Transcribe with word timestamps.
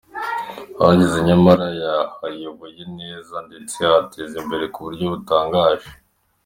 Ahageze 0.81 1.17
nyamara 1.29 1.67
yahayoboye 1.81 2.83
neza, 2.99 3.35
ndetse 3.47 3.75
ahateza 3.89 4.35
imbere 4.43 4.65
ku 4.73 4.79
buryo 4.85 5.05
butangaje. 5.13 5.89